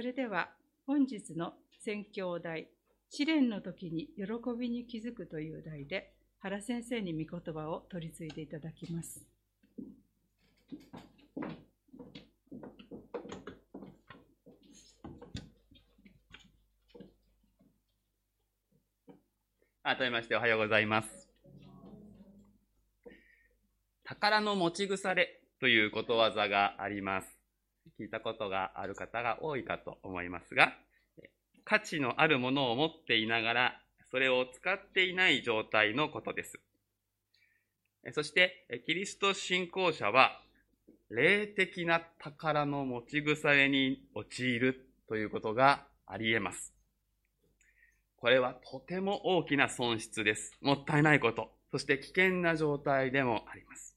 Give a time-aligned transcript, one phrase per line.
[0.00, 0.48] それでは
[0.86, 1.52] 本日の
[1.84, 2.70] 宣教題、
[3.10, 9.26] 試練の時に喜びに気づくという題で、原先生に御言葉を取り継いでいただきます。
[19.82, 21.28] 改めましておはようございます。
[24.04, 27.39] 宝の持ち腐れということわざがあります。
[27.98, 30.74] 聞いたことがある方が多いかと思いますが、
[31.64, 33.80] 価値のあるものを持っていながら、
[34.10, 36.58] それを使っていない状態のことです。
[38.12, 40.40] そして、キリスト信仰者は、
[41.10, 46.72] 霊的な宝の持ち腐れに陥るということがあり得ます。
[48.16, 50.56] これはとても大きな損失です。
[50.60, 51.50] もったいないこと。
[51.70, 53.89] そして危険な状態でもあります。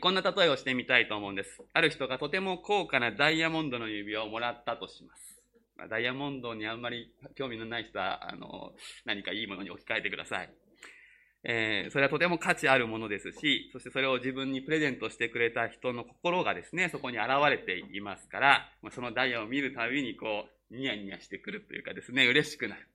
[0.00, 1.62] こんな例えをしてみたいと思うんです。
[1.72, 5.42] ある人がとても高価なダイヤモンドの指輪をもらったとします。
[5.76, 8.72] まあ、ダイヤモンドにあんまり興味のない人は、あの、
[9.04, 10.50] 何かいいものに置き換えてください。
[11.46, 22.88] えー、それはとても価値あるものですし、そしてそれを自分にプレゼントしてくれた人の心がですね、そこに現れていますから、そのダイヤを見るたびにこう、ニヤニヤしてくるというかですね、嬉しくなる。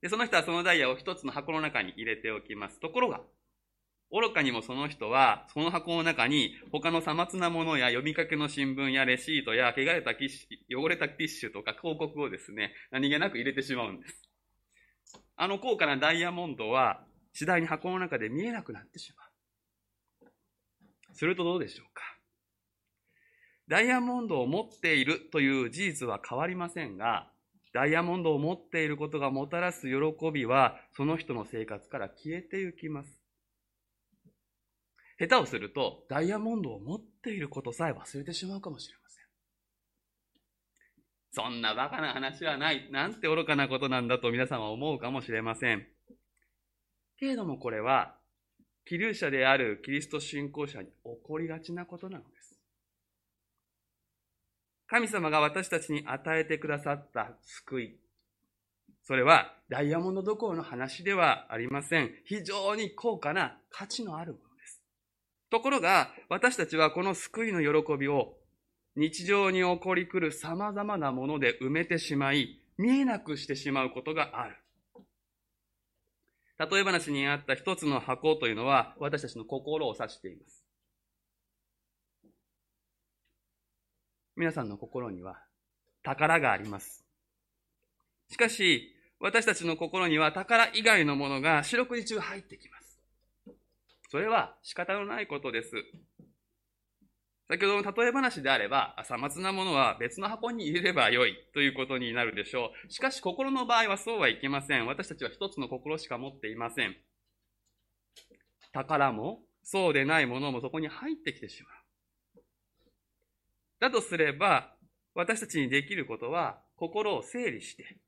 [0.00, 2.78] で、その人はそのダイヤを一つの箱の中に入れておきます。
[2.78, 3.20] ところが、
[4.10, 14.22] 愚かにもその人は、その箱の中に他のさまつなものや呼びかけの新聞やレシートや汚れたティッシュ、汚れたティッシュとか広告をですね、何気なく入れてしまうんです。
[15.36, 19.34] あの高価なダイヤモンドは次第に箱の中で見えなくなってしまう。
[21.12, 22.02] するとどうでしょうか
[23.66, 27.30] ダイヤモンドを持っているという事実は変わりませんが、
[27.72, 33.23] ダイヤモンドを持っていることがもたらす喜びは、その人の生活から消えてゆきます。
[35.18, 39.24] 下手をすると、ダイヤモンドを持っていることさえ忘れてしまうかもしれません。
[41.32, 42.88] そんなバカな話はない。
[42.90, 45.86] なんて愚かなことなんだと皆さんは思うかもしれません。
[47.18, 48.16] けれどもこれは、
[48.86, 52.58] 気流者であるキリスト信仰者に起こりがちなことなのです。
[54.86, 57.96] 神様が私たちに与えてくださった救い。
[59.02, 62.10] それはダイヤモンドどころの話ではありません。
[62.26, 64.53] 非常に高価な価値のあるもの。
[65.54, 68.34] ところが、私たちはこの救いの喜びを
[68.96, 74.56] 日常に起こり来る様々なもので埋めてしまい、見えなくしてしまうことがある。
[76.58, 80.64] 例え話にあった一つの箱というのは私たちの心を指しています。
[84.34, 85.40] 皆さんの心には
[86.02, 87.04] 宝があります。
[88.28, 92.83] しかし、私たちの心には宝以外のものが四六時中入ってきます。
[94.14, 95.70] それは仕方のないことです。
[97.48, 102.92] 先ほどの例え話であれば、さまつなものは別の箱に入れればよいということになるでしょう。
[102.92, 104.86] しかし心の場合はそうはいきません。
[104.86, 106.94] 私たちは一つの心しか持っていません。
[108.72, 112.44] 宝も、そうでないものもそこに入ってきてしまう。
[113.80, 114.76] だとすれば、
[115.16, 117.98] 私たちにできることは、心を整理して、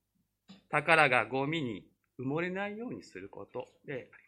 [0.70, 1.84] 宝がゴミに
[2.20, 4.25] 埋もれないようにすることであります。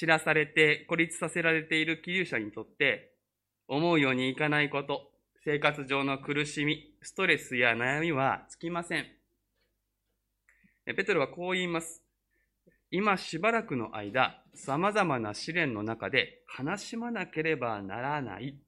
[0.00, 3.12] 散らされて孤立させられている気流者にとって、
[3.68, 5.10] 思うようにいかないこと、
[5.44, 9.04] 生活上の苦しみ、ストレスや悩みはつきません。
[10.86, 12.02] ペテロはこう言います。
[12.90, 18.58] 今しばらくの間、様々な試練の中で悲しまなければならない。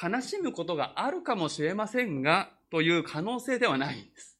[0.00, 4.35] 悲しむことがあるかもしれませんが、という可能性ではないんです。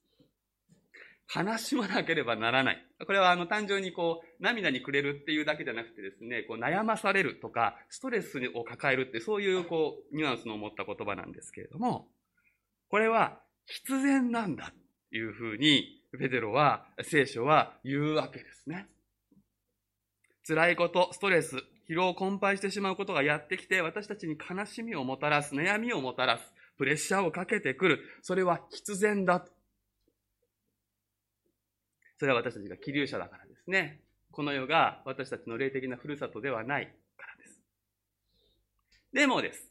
[1.34, 2.86] 悲しまなければならない。
[3.04, 12.08] これはあの単純にこう涙にくれるっていうだけじゃなくてですね、こう悩まされるとか、ストレスを抱えるってそういうこうニュアンスの持った言葉なんですけれども、
[12.88, 14.72] これは必然なんだ
[15.10, 18.86] というふうにペテロは、聖書は言うわけですね。
[20.46, 21.56] 辛いこと、ストレス、
[21.88, 28.00] 疲労困憊してしまうことがやってきて、私たちに悲しみをもたらす、悩みをもたらす、プレッシャーをかけてくる。
[28.22, 29.55] それは必然だと。
[32.18, 34.00] それは私たちが気流者だからですね。
[34.30, 36.86] この世が私たちの霊的なふるさとではない
[37.16, 37.60] からです。
[39.12, 39.70] でもです。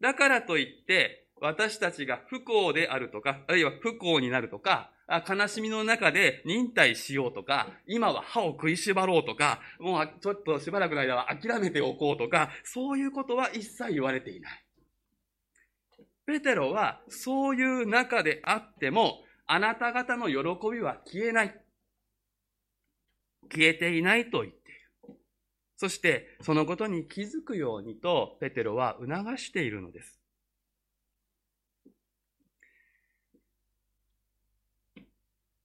[0.00, 4.90] だからといって、私たちが不幸であるとか、あるいは不幸になるとか、
[5.28, 14.64] 悲しみの中で忍耐しようとか、今は歯を食いしばろうとか、もうちょっとしばらくの間は諦めておこうとか、そういうことは一切言われていない。
[16.26, 20.36] ペテロはそういう中であっても、あなた方の喜
[20.70, 21.60] びは消えない。
[23.50, 25.18] 消えていないと言っている。
[25.76, 30.18] そしてそのことに気づくようにとペテロは促しているのです。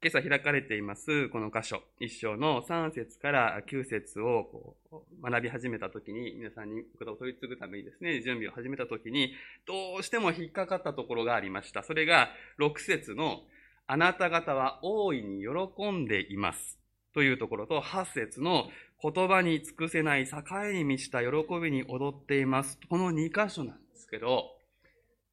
[0.04, 4.76] 今朝開かれていますこの箇所、一章の3節から9節を
[5.24, 9.34] 学び始めたときに、皆さんにことを取り継ぐためにですね、準備を始めたときに、
[9.66, 11.84] どうしても引っかかったところがありました。
[11.84, 13.44] それが6節の
[13.88, 16.83] あなた方は大いに喜んでいます。
[17.13, 18.65] というところと、8節の
[19.01, 20.38] 言葉に尽くせない境
[20.71, 21.27] に満ちた喜
[21.62, 22.80] びに踊っています。
[22.89, 24.45] この2箇所なんですけど、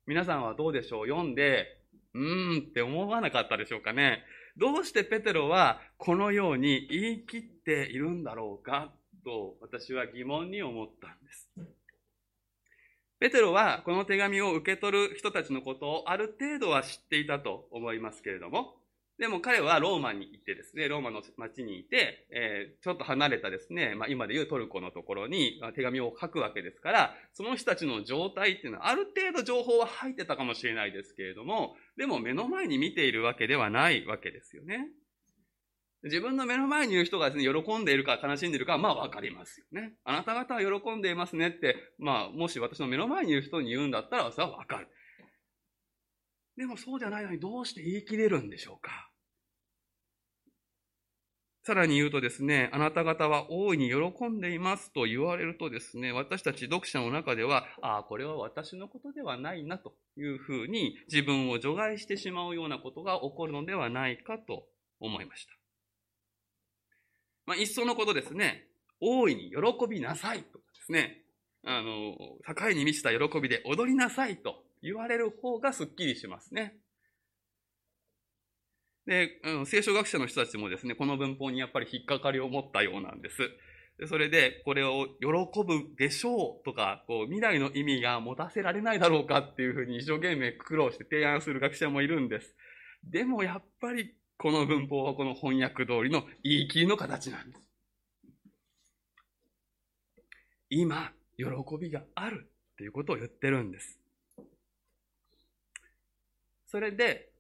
[0.07, 1.09] 皆さんはどうでしょう？
[1.09, 1.67] 読んで、
[2.15, 4.25] うーんって思わなかったでしょうかね？
[4.57, 8.93] どうしてペテロはこのように言い切っているんだろうか？
[9.25, 11.49] と私は疑問に思ったんです。
[13.21, 18.80] ペテロはこの手紙を受け取る人たちのことをある程度は知っていたと思いますけれども、
[19.21, 34.89] でも彼はローマに行ってですね、ローマの町にいて、えー、ちょっと離れたですね、まあ、今でいうトルコのところに手紙を書くわけですから、その人たちの状態っていうのはある程度情報は入ってたかもしれないですけれども、でも目の前に見ているわけではないわけですよね。
[36.03, 39.93] 自分の目の前にいる人がですね、喜んでいるか悲しんでいるかはまあわかりますよね。
[40.03, 44.89] あなた方は喜んでいますねって、まあもし私の目の前にいる人に言うんだったらそれはわかる。
[46.57, 49.00] でもそうじゃないのにどうして言い切れるんでしょうか？
[51.63, 64.65] さらに言うとですね、あなた方は大いに喜んでいますと言われるとですね、私たち読者の中では、ああ、これは私のことではないなというふうに自分を除外してしまうようなことが起こるのではないかと
[65.01, 65.53] 思いました。
[67.45, 68.67] まあ、一層のことですね、
[69.01, 71.25] 大いに喜びなさいとかですね、
[71.65, 72.17] あの、
[72.57, 76.75] 境に満ちた喜びで踊りなさいと言われる方がすっきりしますね。
[79.07, 83.39] で、うん、聖書学者の人たちもですね、この文法にやっぱり引っかかりを持ったようなんです。
[83.99, 85.27] でそれで、これを喜
[85.63, 92.55] ぶでしょうとか、こう、未来の意味が持たせられないだろうかっていうふうに一生懸命苦労して提案する学者もいるんです。
[93.05, 97.71] でもやっぱり、この文法はこの翻訳通りの言い切りの形なんです。
[100.71, 101.45] 今、喜
[101.79, 103.99] びがあるっていうことを言ってるんです。
[106.67, 107.31] それで、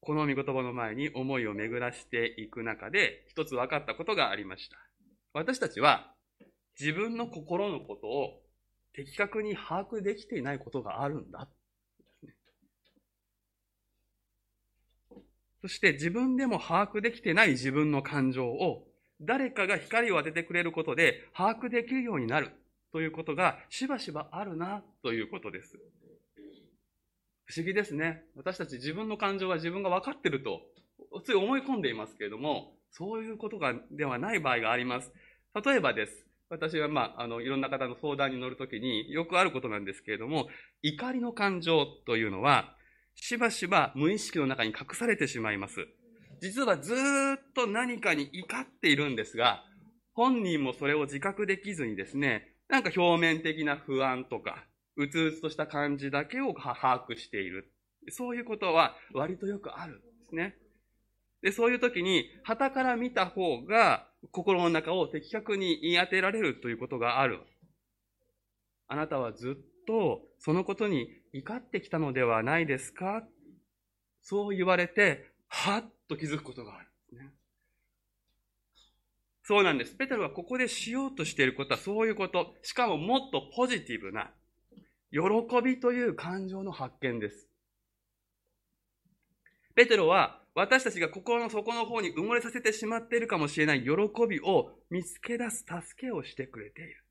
[0.00, 4.76] この御言葉の前に思いを巡らしていく中で、一つ分かったことがありました。
[5.32, 6.14] 私たちは
[6.78, 8.40] 自分の心のことを
[8.94, 11.48] 的確に把握できていないことがあるんだ。
[15.60, 18.86] そして自分でも把握できてない自分の感情を
[19.20, 22.52] 誰かが光を当ててくれることで把握できるようになる
[22.92, 25.78] ということがしばしばあるなということです。
[27.50, 28.22] 不思議ですね。
[28.36, 30.60] 私たち自分の感情は自分が分かってると、
[31.24, 35.12] つい思い込んでいますけれども、そういうことが、ではない場合があります。
[35.64, 36.26] 例えばです。
[36.48, 40.46] 私は、まあ、あの、いろんな方の相談に乗るときによくあることなんですけれども、
[40.82, 42.76] 怒りの感情というのは、
[43.16, 45.88] しばしば無意識の中に隠されてしまいます。
[46.40, 49.64] 実はずっと何かに怒っているんですが、
[50.14, 54.64] 本人もそれを自覚できずにですね、なんか表面的な不安とか、
[54.96, 56.74] うつうつとした感じだけを把
[57.08, 57.72] 握している。
[58.08, 60.56] そういうことは割とよくあるんですね。
[61.42, 67.40] で、そういう時に、旗から見た方が心の中を的確に言い当てられるということがある。
[68.88, 73.24] あなたはずっとそのことに怒ってきたのではないですか？
[74.20, 76.86] そう言われて、はっと気づくことがある。
[79.42, 79.94] そうなんです。
[79.96, 82.54] ペテロはここでしようとしていることはそういうこと。
[82.62, 84.30] しかももっとポジティブな、
[85.12, 85.20] 喜
[85.62, 87.48] びという感情の発見です。
[89.74, 93.90] ペテロは私たちが心の底の方に埋もれさせてしまっているかもしれない喜
[94.28, 97.04] びを見つけ出す助けをしてくれている。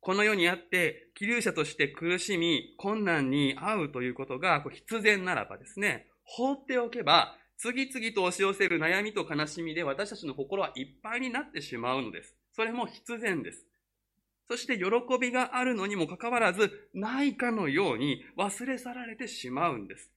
[0.00, 12.36] この世にあって、気流者として苦しみ、困難に遭うということが必然ならばですね、放っておけば、次々と押し寄せる悩みと悲しみで私たちの心はいっぱいになってしまうのです。
[12.52, 13.64] それも必然です。
[14.48, 14.84] そして喜
[15.20, 20.10] びがあるのにもかかわらず、ないかのように忘れ去られてしまうんです。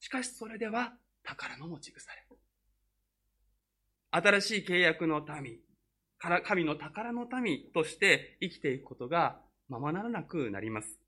[0.00, 2.24] しかしそれでは宝の持ち腐れ。
[4.10, 5.58] 新しい契約の民、
[6.18, 11.00] 神の宝の民として生きていくことがままならなくなります。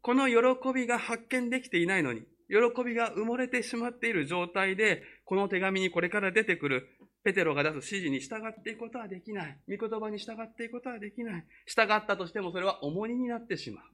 [0.00, 6.88] この喜びが発見できていないのに、喜びが埋もれてしまっている状態で、この手紙にこれから出てくる
[7.24, 9.58] ペテロが出す指示に従っていくことはできない。
[9.66, 11.46] 御言葉に従っていくことはできない。
[11.66, 13.84] 従ったとしてもそれは重荷になってしまう。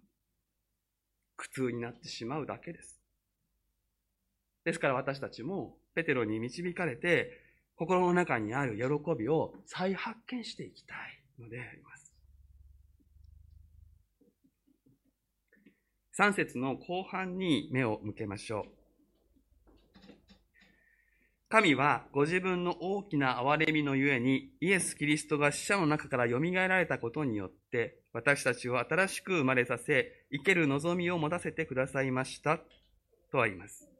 [1.37, 3.01] 苦痛になってしまうだけです。
[4.65, 7.31] ですから私たちもペテロに導かれて、
[7.77, 8.83] 心の中にある喜
[9.17, 10.99] びを再発見していきたい
[11.39, 12.13] のであります。
[16.19, 18.80] 3節の後半に目を向けましょう。
[21.53, 32.61] 神はご自分の大きな憐れみのゆえに、イエス・キリストが死者の中から蘇られたことによって、私たちを新しく生まれさせ、生ける望みを持たせてくださいました。
[33.33, 33.91] とは言います。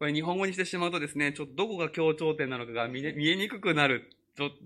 [0.00, 4.10] これ日本語にしてしまうとですね、ちょっとどこが強調点なのかが見えにくくなる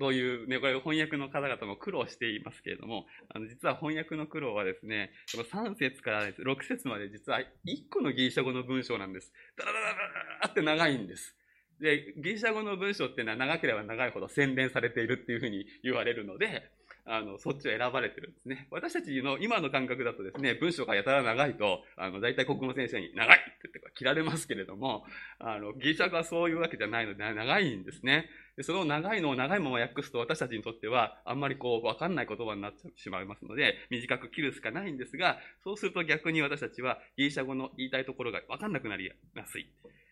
[0.00, 7.44] というね、これ翻訳の方々も苦労していますけれども、あの実は翻訳の苦労はですね、この3節から6節まで実は1
[7.90, 9.30] 個のギリシャ語の文章なんです。
[9.58, 9.98] ダラダラダ
[10.44, 11.34] ラって長いんです。
[11.80, 16.70] で、ギリシャ語の文章っていうのは長ければ長いほど洗練されているっていうふうに言われるので、
[17.04, 18.68] あの、そっちを選ばれてるんですね。
[18.70, 25.04] 私たちの今の感覚だとですね、文章がやたら長いと、あの、大体国語の先生に長いって言って切られますけれども、
[25.38, 28.28] あの、ギリシャ語はそういうわけじゃないので、長いんですね。
[28.58, 39.68] でその長いのを長いまま訳すと私たちにとってはあんまりこうわかんない言葉になってしまいますので短く切るしかないんですがそうすると逆に私たちはギリシャ語の言いたいところがわかんなくなりやすい。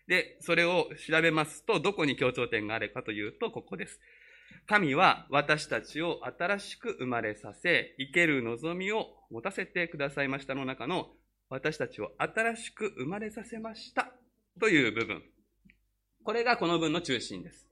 [0.08, 4.00] で、それを調べますと、どこに強調点があるかというと、ここです。
[4.66, 11.08] 神は私たちを新しく生まれさせ、生ける望みを持たせてくださいましたの中の、
[11.48, 14.12] 私たちを新しく生まれさせました
[14.60, 15.22] という部分。
[16.24, 17.68] これがこの文の中心です。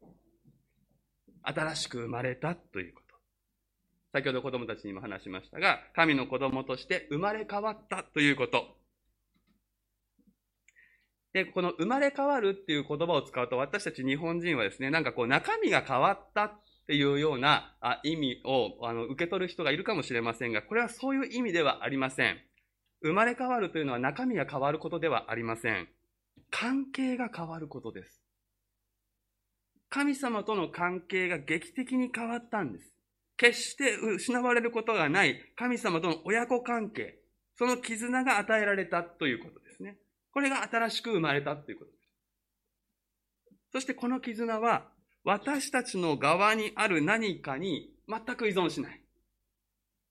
[1.43, 3.05] 新しく生まれたということ。
[4.13, 8.77] 先ほど子供たちにも話しましたが、神の子供として生まれ変わったということ。
[11.35, 16.53] で、この生まれ変わるっていう言葉を使うと、私たち日本人はですね、なんかこう中身が変わったっ
[16.87, 22.39] ていうようなあ意味をあの受け取る人がいるかもしれませんが、これはそういう意味ではありません。
[23.03, 25.89] 生まれ変わるというのは中身が変わることではありません。
[26.51, 28.23] 関係が変わることです。
[29.91, 32.95] 神様との関係が劇的に変わったんです。
[33.37, 37.19] 決して失われることがない神様との親子関係、
[37.57, 39.64] その絆が与えられたということです。
[40.35, 42.05] これが新しく生まれたということです。
[43.73, 44.89] そしてこの絆は、
[45.23, 49.01] 私たちの側にある何かに全く依存しない。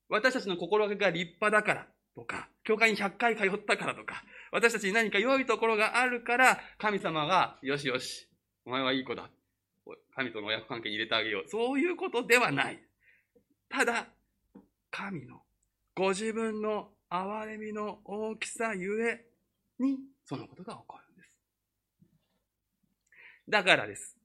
[0.08, 8.28] 私たちの心がけが立派だからとか、教会に100回通ったからとか、私たちに何か良いところがあるから、神様が、よしよし、
[8.64, 9.30] お前はいい子だ。
[10.16, 11.48] 神との親子関係に入れてあげよう。
[11.48, 12.82] そういうことではない。
[13.68, 14.06] ただ、
[14.90, 15.42] 神の
[15.94, 19.26] ご自分の憐れみの大きさゆえ
[19.78, 21.38] にそのことが起こるんです。
[23.48, 24.16] だからです。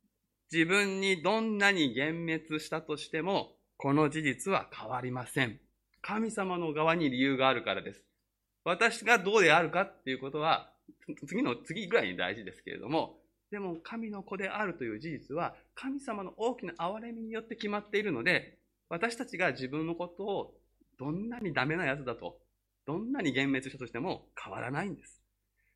[0.52, 5.60] 自分にどんなに幻滅したとしても、この事実は変わりません。
[6.02, 8.04] 神様の側に理由があるからです。
[8.64, 10.74] 私がどうであるかっていうことは、
[11.28, 13.20] 次の次ぐらいに大事ですけれども、
[13.52, 18.58] でも神の子であるという事実は、神様の大きな憐れみによって決まっているので、
[18.90, 20.54] 私たちが自分のことを
[20.98, 22.40] どんなにダメなやつだと、
[22.86, 25.19] どんなに幻滅したとしても変わらないんです。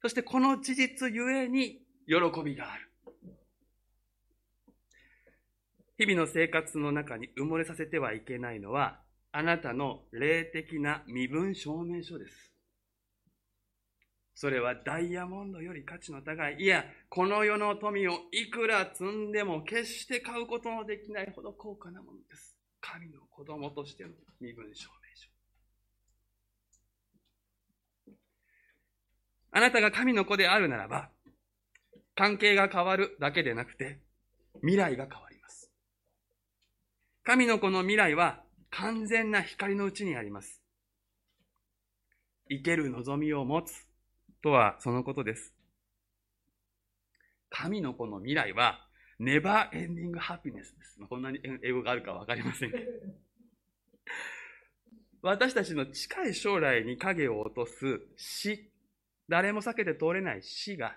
[0.03, 2.89] そしてこの事実ゆえに喜びがある。
[5.97, 8.99] 日々の生活の中に埋もれさせてはいけないのは、
[9.31, 12.51] あなたの霊的な身分証明書です。
[14.35, 22.57] それはダイヤモンドより価値の高い、いや、この世の富をいくら積んでも決して買うことのできないほど高価なものです。
[22.81, 24.09] 神の子供としての
[24.41, 25.33] 身分証明書。
[29.55, 31.11] あなたが神の子であるならば、
[32.15, 33.99] 関係が変わるだけでなくて、
[34.61, 35.71] 未来が変わります。
[37.23, 38.41] 神の子の未来は
[38.71, 40.63] 完全な光のうちにあります。
[42.49, 43.85] 生ける望みを持つ
[44.41, 45.53] とはそのことです。
[47.51, 48.87] 神の子の未来は、
[49.19, 50.99] ネバーエンディングハピネスです。
[51.07, 52.85] こんなに英語があるかわかりませんけど。
[55.21, 58.72] 私たちの近い将来に影を落とす死
[59.33, 60.95] 誰も避けて通れない死が、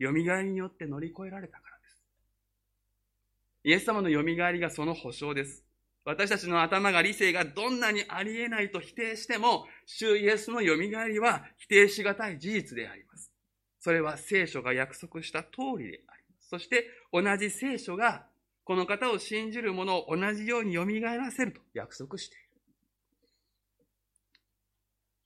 [0.00, 2.02] 蘇りによって乗り越えられたからです。
[3.62, 5.62] イエス様の蘇りがその保証です。
[6.04, 13.30] 私たちの頭が理性がどんなにありえないと否定しても、主イエスの蘇りは否定しがたい事実であります。
[13.78, 16.48] それは聖書が約束した通りであります。
[16.48, 18.26] そして同じ聖書が
[18.64, 22.44] この方を信じる者を同じように蘇らせると約束している。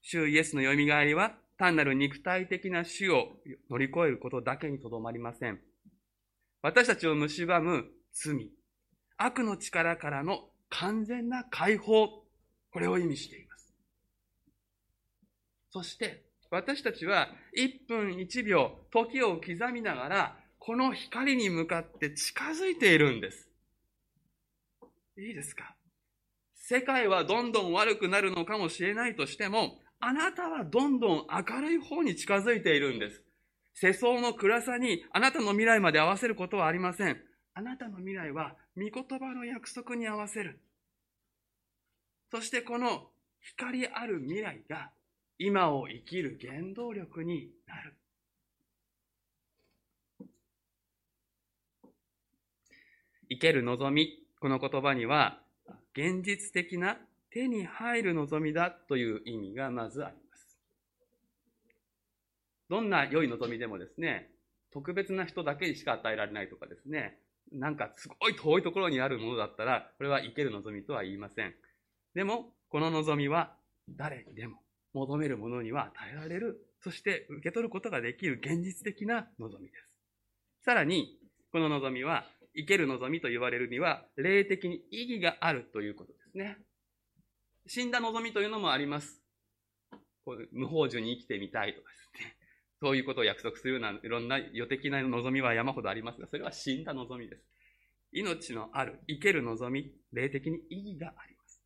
[0.03, 3.37] 主イエスの蘇りは単なる肉体的な死を
[3.71, 5.61] 乗り越えることだけにとどまりません。
[6.63, 8.51] 私たちを蝕む罪、
[9.17, 12.25] 悪の力からの完全な解放、
[12.73, 13.73] これを意味しています。
[15.71, 23.49] そして、私たちは1分1秒、時を刻みながら、この光に向かって近づいているんです。
[25.19, 25.77] いいですか？
[26.55, 33.23] 世界はどんどん悪くなるのかもしれないとしても、あなたはどんどん明るい方に近づいているんです。
[33.73, 37.17] 世相の暗さにあなたの未来まで合わせることはありません。
[37.55, 40.61] あなたの未来は御言葉の約束に合わせる。
[42.31, 43.07] そしてこの
[43.41, 44.91] 光ある未来が
[45.39, 47.97] 今を生きる原動力になる。
[53.31, 55.41] 生ける望み、この言葉には
[55.95, 56.99] 現実的な
[57.35, 60.57] 手に入る望みだという意味がまずあります。
[62.71, 64.31] どんな良い望みでもですね、
[64.73, 67.19] 特別な人だけにしか与えられないとかですね、
[67.51, 71.55] なんかすごい遠いところにあるものだったら、これは生ける望みとは言いません。
[72.15, 73.57] でも、この望みは
[73.89, 74.59] 誰にでも
[74.93, 80.65] 求めるものには与えられる、そして受け取ることができる現実的な望みです。
[80.65, 81.19] さらに、
[81.51, 82.27] この望みは、
[82.57, 86.59] 生ける望みと言われるには、霊的に意義があるということですね。
[87.67, 89.23] 死んだ望みというのもあります。
[90.25, 92.37] こう無法樹に生きてみたいとかですね。
[92.81, 97.45] そういうことを約束するようないろんな予的な望みは山ほどありますが、それは死んだ望みです。
[98.13, 101.63] 命のある、生ける望み、霊的に意義があります。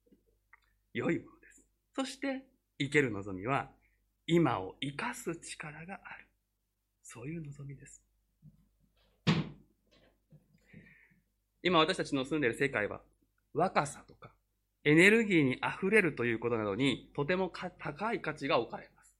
[0.95, 1.67] 良いものです。
[1.95, 2.47] そして、
[2.78, 3.71] 生ける望みは、
[4.26, 6.26] 今を生かす力がある。
[7.02, 8.02] そういう望みです。
[11.62, 13.02] 今私たちの住んでいる世界は、
[13.52, 14.33] 若さとか、
[14.85, 19.14] エネルギーに溢れるということなどに、とても高い価値が置かれます。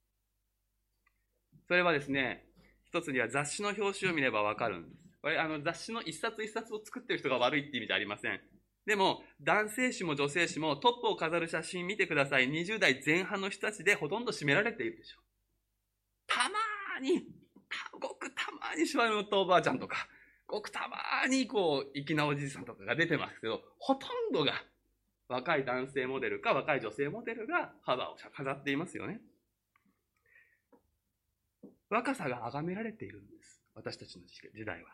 [1.67, 2.47] それはですね、
[2.85, 5.09] 一つには雑誌の表紙を見ればわかるんです。
[5.21, 8.41] これ、あの、雑誌の一冊一冊を作ってる人が悪いって意味じゃありません。
[8.87, 12.49] でも、男性誌も女性誌もトップを飾る写真見てください。
[12.49, 15.25] 20代前半の人たちでほとんど占められているでしょう。
[16.27, 17.27] たまーに、
[18.01, 20.09] ごくたまーに柴本おばあちゃんとか、
[20.47, 24.55] ごくたまーにこう、粋なおじいさんとかが出てますけど、ほとんどが
[25.29, 29.21] 若い男性モデルか若い女性モデルが肌を飾っていますよね。
[31.91, 33.63] 若さが崇められているんです。
[33.75, 34.91] 私たちの時代は。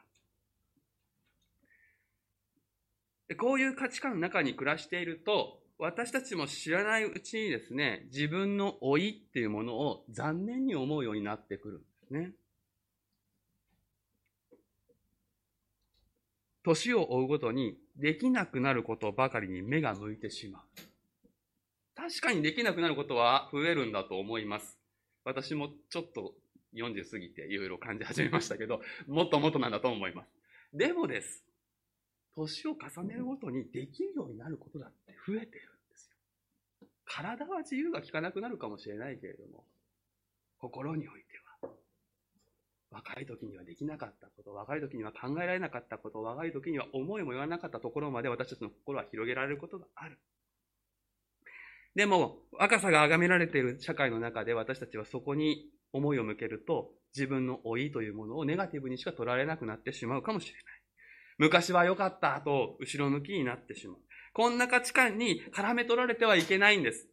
[3.38, 12.33] こういう価値観の中に暮らしていると、私たちも知らないうちにですね、自分の老いっていうものを残念に思うようになってくるんですね。
[16.64, 20.62] 年を追うごとにできなくなることばかりに目が向いてしまう。
[21.94, 24.79] 確かにできなくなることは増えるんだと思います。
[25.24, 26.35] 私もちょっと
[26.74, 30.31] 40過ぎていろいろ感じ始めましたけど、もっともっとなんだと思います。
[30.72, 31.44] でもです。
[32.35, 36.88] 年を重ねるごとにできるようになることだって増えてるんですよ。
[37.05, 39.64] 体は自由が利かなくなるかもしれないけれども、
[40.59, 41.43] 心においては、
[42.94, 50.18] 若い時にはできなかったこと、若い時には考えられなかったこと、若い時には思いも言わなかったところまで私たちの心は広げられることがある。
[51.96, 60.62] でも、若さが崇められている社会の中で私たちはそこに思いを向けると、自分の老いというものをネガティブにしか捉えなくなってしまうかもしれない。
[61.38, 63.96] 昔は良かったと後ろ向きになってしまう。
[64.33, 67.09] こんな価値観に絡め取られてはいけないんです。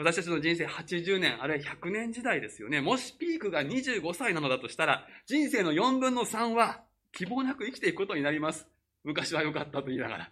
[0.00, 2.80] 私たちの人生80年、あるいは100年時代ですよね。
[2.80, 6.80] もしピークが25歳なのだとしたら、人生の4分の3は
[7.12, 8.66] 希望なく生きていくことになります。
[9.04, 10.30] 昔は良かったと言いながら。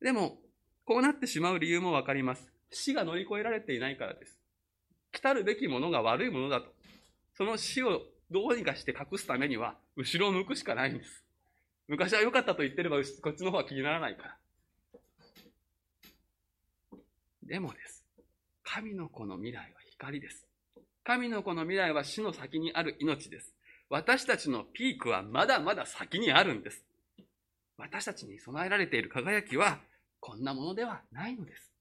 [0.00, 0.38] でも、
[0.86, 2.50] こうなってしまう理由もわかります。
[2.70, 4.38] 死が乗り越えられていないからです。
[5.12, 6.72] 来たるべきものが悪いものだと。
[7.34, 11.22] その死をどうにかして隠すためには、後ろを向くしかないんです。
[11.86, 14.36] 昔は良かったと言ってれば、こっちの方は気にならないから。
[17.48, 18.04] でもです。
[18.62, 20.46] 神の子の未来は光です。
[21.02, 23.54] 神の子の未来は死の先にある命です。
[23.88, 26.84] 私たちのピークはまだまだ先にあるんです。
[27.78, 29.78] 私たちに備えられている輝きは、
[30.20, 31.72] こんなものではないのです。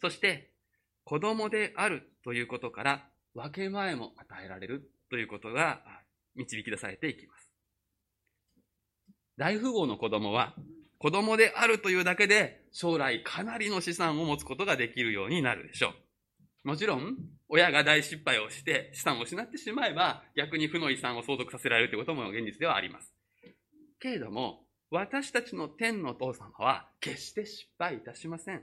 [0.00, 0.50] そして、
[1.04, 3.04] 子供であるということから、
[3.34, 5.82] 分け前も与えられるということが
[6.34, 7.52] 導き出されていきます。
[9.36, 10.54] 大富豪の子供は、
[10.98, 15.94] 子供であるというだけで、将来かなりの資産を持つことができるようになるでしょ
[16.64, 16.68] う。
[16.68, 17.16] もちろん、
[17.48, 23.14] 親が大失敗をして資産を失ってしまえば、逆に負の遺産を相続させられるということも現実ではあります。
[23.98, 28.62] けれども、私たちの天のお父様は決して失敗いたしません。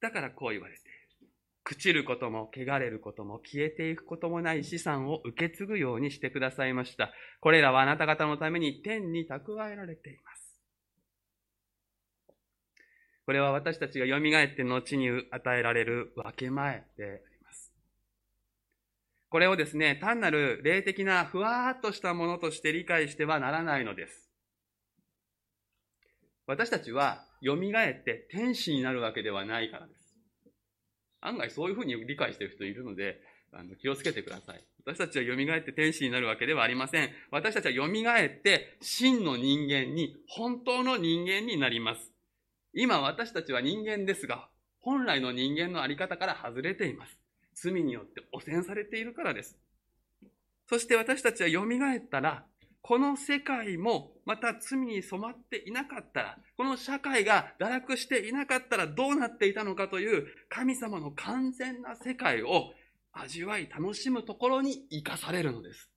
[0.00, 0.96] だからこう言われている。
[1.66, 7.12] 朽ちることも、汚れることも、消えていくこともない資産を受け継ぐようにしてくださいました。
[7.40, 10.35] これらはあなた方のために天に蓄えられています。
[13.26, 17.72] これは私たちが蘇って後に与えられる分け前であります。
[19.28, 24.30] これをですね、単なる霊的なふわーっとしたものとして理解してはならないのです。
[26.46, 30.14] 私たちは蘇って天使になるわけではないからです。
[31.20, 33.20] 案外そういうふうに理解している人いるので、
[33.52, 34.64] あの気をつけてください。
[34.84, 37.10] 私たちは蘇って天使になるわけではありません。
[37.32, 42.12] 私たちは蘇って真の人間に、本当の人間になります。
[42.78, 47.18] 今私たちは人間ですが、本来の人間のあり方から外れています。
[47.54, 49.56] 罪によって汚染されているからです。
[50.68, 52.44] そして私たちは蘇ったら、
[52.82, 62.74] この世界もまた罪に染まっていなかったら、この社会が堕落していなかったらどうなっていたのかという神様の完全な世界を
[63.10, 65.90] 味わい楽しむところに生かされるのです。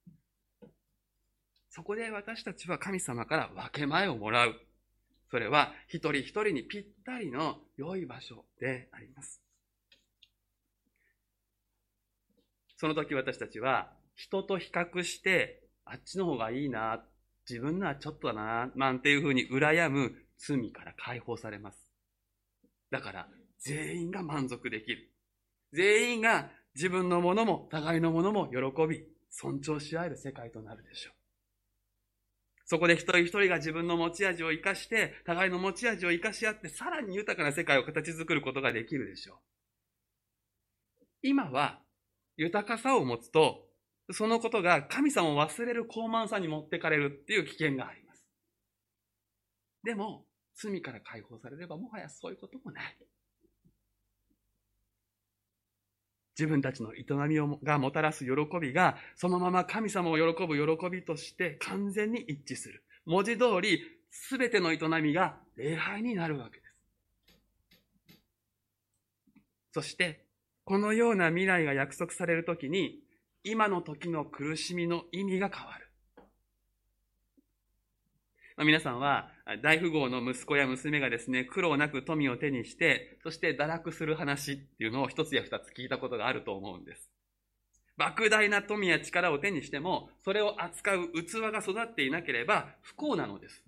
[1.70, 4.56] そこで私たちは神様から分け前をもらう。
[5.30, 9.42] それは一人一人にぴったりの良い場所であります。
[12.78, 17.04] その時私たちは人と比較してあっちの方がいいな、
[17.48, 21.92] 自分のはちょっとだな、なんていうふうに羨む罪から解放されます。
[22.92, 23.28] だから
[23.60, 25.12] 全員が満足できる。
[25.74, 31.19] 全員が自分のものも互いのものも喜び、尊重し合える世界となるでしょう。
[32.70, 39.38] そこで一人一人が自分の持ち味を生かして、互いの持ち味を生かし合って、さらに豊かな世界を形作ることができるでしょう。
[41.24, 41.82] 今は、
[42.38, 43.66] 豊かさを持つと、
[44.12, 48.24] そのことが神様を忘れる高慢さに持ってかれるっていう危険があります。
[49.84, 52.98] でも、罪から解放されればもはやそういうこともない。
[56.40, 62.86] 自分たちの営みをがもたらす喜びが、そのまま神様を喜ぶ喜びとして完全に一致する。
[63.06, 66.70] 文字通り、すべての営みが礼拝になるわけです。
[69.74, 70.26] そして、
[70.64, 73.02] このような未来が約束されるときに、
[73.44, 75.89] 今の時の苦しみの意味が変わる。
[78.60, 79.30] まあ、皆さんは、
[79.64, 87.10] 大富豪の息子や娘がですね、苦労なく富を手にして、そして堕落する話っていうのを一つや二つ聞いたことがあると思うんです。
[87.98, 93.64] 莫大な富や力を手にしても、それを扱う器が育っていなければ不幸なのです。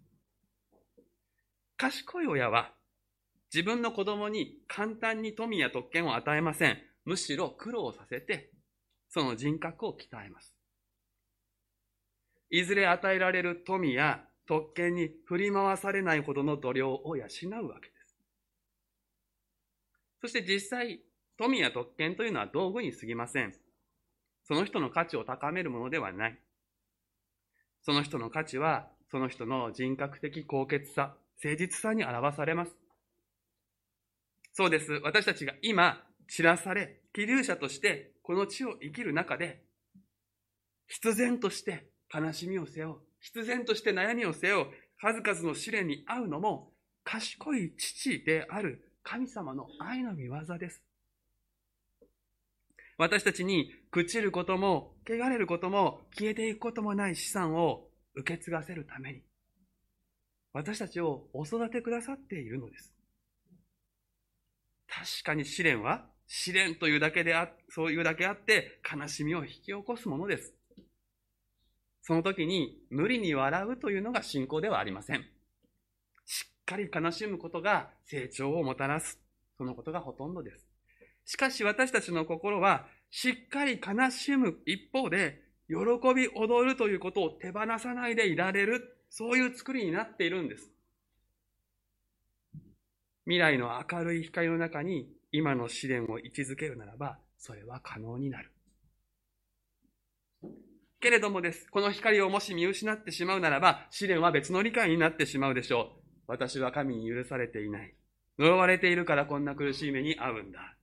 [1.78, 2.74] 賢い親は、
[3.54, 6.78] 自分の子供に簡単に富や特権を与えません。
[7.06, 8.52] むしろ苦労させて、
[9.08, 10.54] その人格を鍛えます。
[12.50, 17.24] いずれ与えられる富や特権に振り回されないほどの度量を養
[17.62, 18.18] うわけです。
[20.20, 21.00] そして実際、
[21.38, 23.54] 富や特権というのは道具に過ぎません。
[24.44, 26.38] その人の価値を高めるものではない。
[27.82, 32.74] その人の価値は、その人の人格的高潔さ、誠実さに表されます。
[34.52, 34.92] そうです。
[35.02, 39.64] 私たちが今、知らされ、気流者としてこの地を生きる中で、
[40.90, 44.68] 必然として悲しみを背負う、必然として悩みを背負う、
[45.00, 50.84] 数々の試練に遭うのも、賢い父である神様の愛の御業です。
[52.98, 59.24] 私たちに朽ちることも、汚れることも、消えていくこともない資産を受け継がせるために、
[60.54, 62.94] 私たちをお育てくださっているのです。
[64.88, 70.54] 確かに試練は試練というだけであ、そういうだけあって悲しみを引き起こすものです。
[72.02, 75.26] その時に無理に笑うというのが信仰ではありません。
[76.26, 79.20] しっかり悲しむことが成長をもたらす。
[79.58, 80.68] そのことがほとんどです。
[81.26, 85.76] しかし私たちの心はしっかり悲しむ一方で喜
[86.16, 88.98] び踊るということを手放さないでいられる。
[89.10, 90.72] そういう作りになっているんです。
[93.26, 98.52] 未来の明るい光の中に今の試練を位置づけるならば、それは可能になる。
[101.02, 101.68] けれどもです。
[101.72, 106.02] この光をもし見失ってしまうならば、試練は別の理解になってしまうでしょう。
[106.28, 107.96] 私は神に許されていない。
[108.38, 110.78] 呪われているからこんな苦しい目に遭うんだ。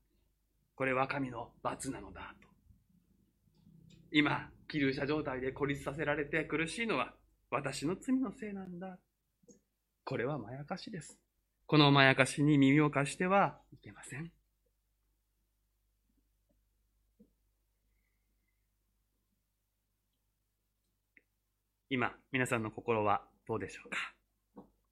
[0.75, 2.35] これは神の罰なのだ。
[2.43, 2.49] と
[4.11, 7.15] 今、気流者状態で孤立させられて苦しいのは、
[7.51, 8.99] 私の罪のせいなんだ。
[10.05, 11.17] これはまやかしです。
[11.67, 14.33] このまやかしに耳を貸してはいけません。
[21.90, 23.96] 今、皆さんの心はどうでしょうか？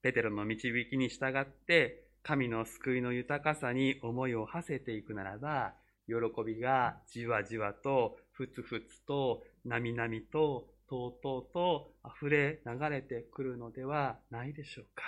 [0.01, 5.73] ペテロの導きに従って、神の救いの豊かさに思いを馳せていくならば、
[6.07, 15.03] 喜びがじわじわと、ふつふつと、なみなみと、とうとうと溢れ流れてくるのではないでしょうか？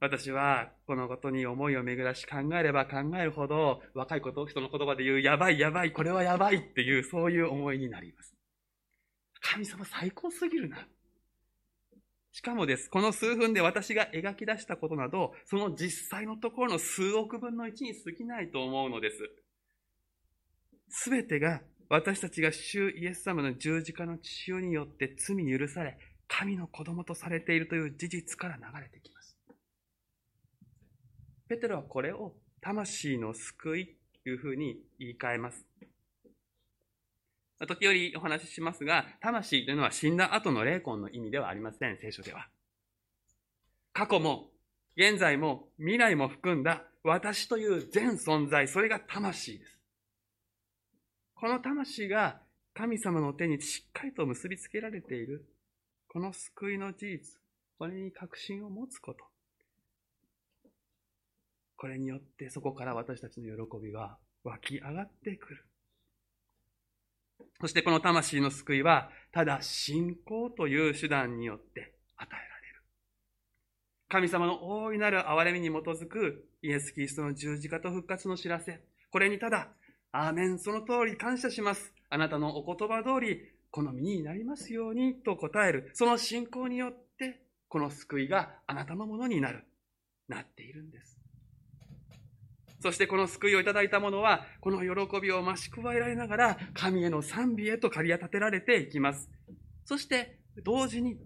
[0.00, 8.33] 私はこのことに思いを巡らし考えれば考えるほど、若いこと人の言葉で言う、やばいやばい、これはやばいっていう、そういう思いになります。
[9.54, 10.84] 神様最高すぎるな。
[12.32, 19.16] しかもです、この数分で私が描き出したことなど、その実際のところの数億分の1に過ぎないと思うのです。
[20.88, 29.38] すべてが私たちが主イエス様の十字架の血潮によって罪に許され、神の子供とされているという事実から流れてきます。
[31.48, 35.64] ペテロはこれを魂の救いというふうに言い換えます。
[37.66, 42.48] 時折お話ししますが、魂というのは死んだ後の霊魂の意味ではありません、聖書では。
[43.92, 44.50] 過去も、
[44.96, 49.78] 現在も、未来も含んだ私という全存在、それが魂です。
[51.34, 52.40] この魂が
[52.72, 55.46] 神様の手にしっかりと結びつけられている、
[56.08, 57.40] この救いの事実、
[57.78, 59.24] これに確信を持つこと。
[61.76, 65.66] これによってそこから私たちの喜びは湧き上がってくる。
[67.60, 72.82] そしてこの魂の救いは、ただ信仰という手段によって与えられる。
[74.08, 78.80] 神様の大いなる憐れみに基づくイエス・キリストの十字架と復活の知らせ。
[79.10, 79.68] これにただ、
[80.12, 81.92] アーメン、その通り感謝します。
[82.10, 85.90] あなたのお言葉通り、この身になりますようにと答える。
[85.94, 89.64] その信仰によって、この救いがあなたのものになる。
[90.28, 91.23] なっているんです。
[92.84, 99.30] そしてこの救いをいただいた者は、この喜びを増し加えられながら、神への賛美へと駆り立てられていきます。
[99.86, 101.16] そして、同時に、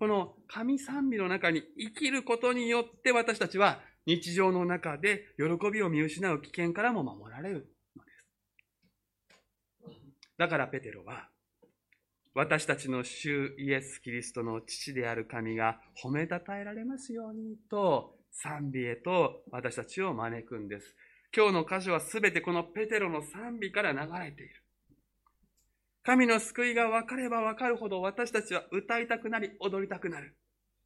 [0.00, 8.26] この神賛美の中に生きることによって私たちは日常の中で喜びを見失う危険からも守られるのです。
[10.38, 11.28] だからペテロは、
[12.32, 20.94] 私たちの主イエス・キリストの父である神が褒めたたえられますようにと賛美へと私たちを招くんです。
[21.34, 24.62] 今日の箇所はすべてこのペテロの賛美から流れている。
[26.04, 30.36] 神の救いが分かれば分かるほど私たちは歌いたくなり踊りたくなる。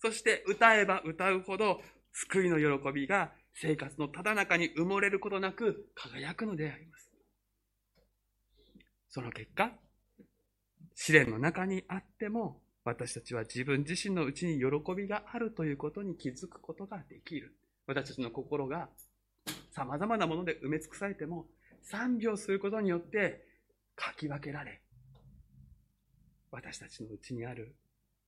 [0.00, 1.80] そして歌えば歌うほど
[2.12, 7.10] 救いの喜びが生活のただ中に埋もれることなく輝くのであります。
[9.10, 9.72] その結果、
[10.94, 17.54] 試練の中にあっても私たちは自分自身のうちに喜びがあるということに気づくことができる。
[17.86, 18.88] 私たちの心が
[19.72, 21.46] 様々なもので埋め尽くされても
[21.82, 23.44] 賛美をすることによって
[23.94, 24.80] かき分けられ、
[26.50, 27.76] 私たちのうちにある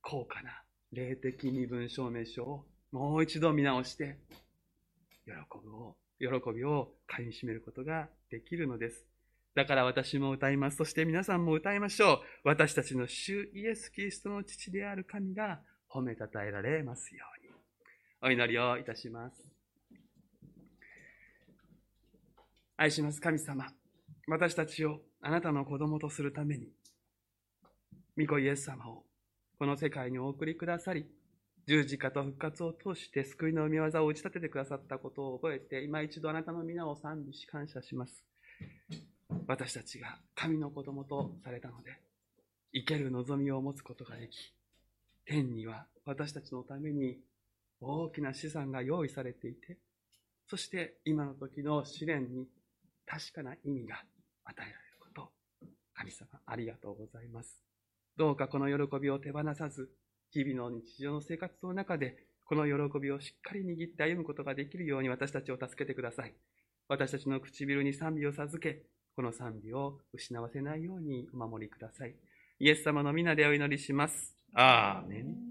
[0.03, 0.51] 高価な
[0.93, 4.19] 霊的身分証明書をもう一度見直して、
[5.25, 5.33] 喜
[5.65, 9.10] ぶを、喜びを噛み締めることができるのです。
[9.55, 10.77] だから私も歌います。
[10.77, 12.21] そして皆さんも歌いましょう。
[12.45, 15.61] 私たちの主イエス・キリストの父である神が
[15.93, 17.53] 褒めたたえられますように。
[18.23, 19.53] お祈りをいたします。
[22.77, 23.67] 愛します神様。
[24.29, 26.69] 私たちをあなたの子供とするために、
[28.17, 29.05] 御子イエス様を
[29.59, 31.07] この世界にお送りくださり、
[31.67, 38.25] 十字架と復活を通して救いの御業を打ち立ててくださったことを覚えて、今一度あなたの皆を賛美し感謝します。
[39.47, 41.99] 私たちが神の子供とされたので、
[42.73, 44.53] 生ける望みを持つことができ、
[45.27, 47.19] 天には私たちのために
[47.81, 49.79] 大きな資産が用意されていて、
[50.49, 52.47] そして今の時の試練に
[53.07, 53.97] 確かな意味が
[54.45, 55.31] 与えられること、
[55.95, 57.63] 神様ありがとうございます。
[58.17, 59.91] どうかこの喜びを手放さず、
[60.33, 66.35] 日々の日常の生活の中で、この喜びをしっかり握って歩むことができるように私たちを助けてください。
[66.89, 68.83] 私たちの唇に賛美を授け、
[69.15, 72.15] この賛美を失わせないようにお守りください。
[72.59, 74.35] イエス様の皆でお祈りします。
[74.55, 75.51] アーメン。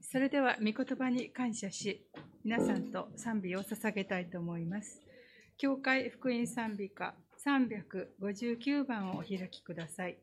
[0.00, 2.06] それでは御言葉に感謝し、
[2.42, 5.02] 皆さんと賛美を捧げたいと思います。
[5.58, 7.14] 教会福音賛美歌
[7.46, 10.18] 359番をお開きください。